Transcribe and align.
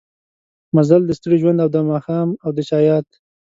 مزل 0.75 1.01
د 1.05 1.11
ستړي 1.19 1.37
ژوند 1.41 1.57
او 1.63 1.69
دا 1.75 1.81
ماښام 1.91 2.27
او 2.45 2.49
د 2.57 2.59
چا 2.69 2.77
ياد 2.89 3.07